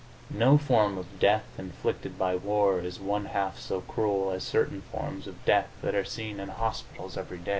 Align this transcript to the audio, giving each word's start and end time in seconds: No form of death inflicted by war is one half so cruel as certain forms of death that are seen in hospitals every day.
No 0.33 0.57
form 0.57 0.97
of 0.97 1.19
death 1.19 1.45
inflicted 1.59 2.17
by 2.17 2.35
war 2.35 2.79
is 2.79 2.99
one 2.99 3.25
half 3.25 3.59
so 3.59 3.81
cruel 3.81 4.31
as 4.31 4.41
certain 4.43 4.81
forms 4.81 5.27
of 5.27 5.45
death 5.45 5.67
that 5.83 5.93
are 5.93 6.03
seen 6.03 6.39
in 6.39 6.49
hospitals 6.49 7.17
every 7.17 7.37
day. 7.37 7.49